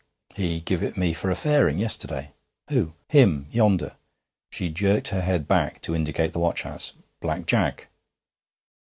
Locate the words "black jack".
7.19-7.87